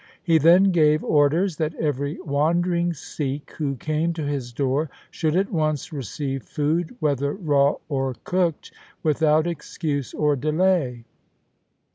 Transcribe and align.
He 0.23 0.39
then 0.39 0.71
gave 0.71 1.03
orders 1.03 1.57
that 1.57 1.75
every 1.75 2.19
wandering 2.21 2.91
Sikh 2.91 3.51
who 3.59 3.75
came 3.75 4.13
to 4.13 4.25
his 4.25 4.51
door 4.51 4.89
should 5.11 5.35
at 5.35 5.51
once 5.51 5.93
receive 5.93 6.41
food, 6.41 6.95
whether 6.99 7.33
raw 7.35 7.75
or 7.87 8.15
cooked, 8.23 8.71
without 9.03 9.45
excuse 9.45 10.11
or 10.15 10.35
delay. 10.35 11.05